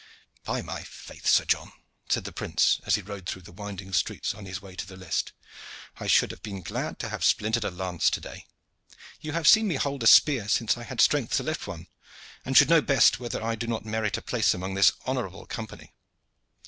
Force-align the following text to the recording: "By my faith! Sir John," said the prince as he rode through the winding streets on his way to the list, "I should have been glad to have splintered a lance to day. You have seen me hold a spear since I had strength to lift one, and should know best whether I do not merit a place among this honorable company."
"By 0.43 0.63
my 0.63 0.81
faith! 0.81 1.27
Sir 1.27 1.45
John," 1.45 1.73
said 2.09 2.23
the 2.23 2.31
prince 2.31 2.81
as 2.87 2.95
he 2.95 3.03
rode 3.03 3.27
through 3.27 3.43
the 3.43 3.51
winding 3.51 3.93
streets 3.93 4.33
on 4.33 4.45
his 4.47 4.59
way 4.59 4.75
to 4.75 4.87
the 4.87 4.97
list, 4.97 5.31
"I 5.97 6.07
should 6.07 6.31
have 6.31 6.41
been 6.41 6.63
glad 6.63 6.97
to 7.01 7.09
have 7.09 7.23
splintered 7.23 7.63
a 7.63 7.69
lance 7.69 8.09
to 8.09 8.19
day. 8.19 8.47
You 9.19 9.33
have 9.33 9.47
seen 9.47 9.67
me 9.67 9.75
hold 9.75 10.01
a 10.01 10.07
spear 10.07 10.47
since 10.49 10.75
I 10.75 10.85
had 10.85 11.01
strength 11.01 11.37
to 11.37 11.43
lift 11.43 11.67
one, 11.67 11.85
and 12.43 12.57
should 12.57 12.71
know 12.71 12.81
best 12.81 13.19
whether 13.19 13.43
I 13.43 13.53
do 13.53 13.67
not 13.67 13.85
merit 13.85 14.17
a 14.17 14.23
place 14.23 14.55
among 14.55 14.73
this 14.73 14.91
honorable 15.05 15.45
company." 15.45 15.91